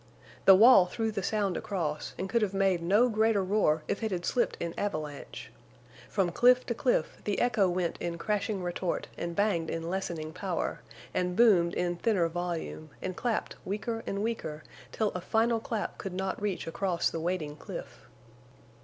[0.45, 4.09] The wall threw the sound across, and could have made no greater roar if it
[4.09, 5.51] had slipped in avalanche.
[6.09, 10.81] From cliff to cliff the echo went in crashing retort and banged in lessening power,
[11.13, 16.13] and boomed in thinner volume, and clapped weaker and weaker till a final clap could
[16.13, 18.07] not reach across the waiting cliff.